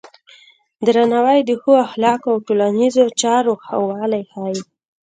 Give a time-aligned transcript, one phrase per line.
[0.85, 4.59] درناوی د ښو اخلاقو او د ټولنیزو چارو ښه والی ښيي.